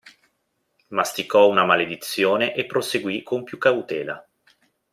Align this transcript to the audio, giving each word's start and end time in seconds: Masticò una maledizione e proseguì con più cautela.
Masticò 0.87 1.47
una 1.47 1.63
maledizione 1.63 2.55
e 2.55 2.65
proseguì 2.65 3.21
con 3.21 3.43
più 3.43 3.59
cautela. 3.59 4.27